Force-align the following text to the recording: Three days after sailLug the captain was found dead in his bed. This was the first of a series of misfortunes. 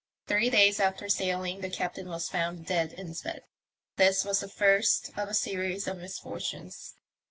Three 0.25 0.49
days 0.49 0.79
after 0.79 1.05
sailLug 1.05 1.61
the 1.61 1.69
captain 1.69 2.07
was 2.09 2.27
found 2.27 2.65
dead 2.65 2.91
in 2.93 3.05
his 3.09 3.21
bed. 3.21 3.43
This 3.97 4.25
was 4.25 4.39
the 4.39 4.47
first 4.49 5.11
of 5.15 5.29
a 5.29 5.35
series 5.35 5.87
of 5.87 5.97
misfortunes. 5.99 6.95